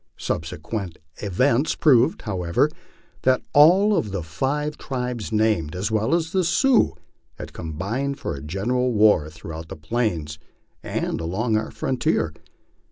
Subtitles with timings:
[0.17, 2.71] Subsequent events proved, however,
[3.21, 6.95] that all of the five tribes named, as well as the Sioux,
[7.37, 10.39] had combined for a general war throughout the Plains
[10.81, 12.33] and along our frontier.